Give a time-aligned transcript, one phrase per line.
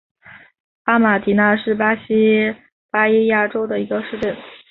[0.85, 2.55] 阿马迪纳是巴西
[2.89, 4.35] 巴伊亚州的一个市镇。